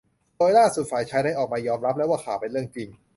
[0.37, 2.89] โดยล่าสุดฝ่ายชายก็ได้ออกมายอมรับแล้วว่าข่าว เป็นเรื่องจริง